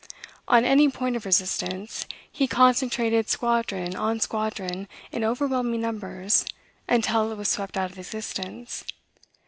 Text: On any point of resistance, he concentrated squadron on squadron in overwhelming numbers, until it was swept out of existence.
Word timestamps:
On 0.47 0.65
any 0.65 0.89
point 0.89 1.15
of 1.15 1.27
resistance, 1.27 2.07
he 2.31 2.47
concentrated 2.47 3.29
squadron 3.29 3.95
on 3.95 4.19
squadron 4.19 4.87
in 5.11 5.23
overwhelming 5.23 5.81
numbers, 5.81 6.43
until 6.89 7.31
it 7.31 7.35
was 7.37 7.49
swept 7.49 7.77
out 7.77 7.91
of 7.91 7.99
existence. 7.99 8.83